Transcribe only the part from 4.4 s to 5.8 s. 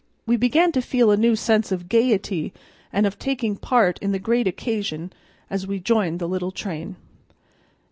occasion as we